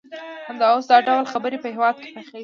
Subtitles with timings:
[0.47, 2.39] همدا اوس دا ډول خبرې په هېواد کې پراخیږي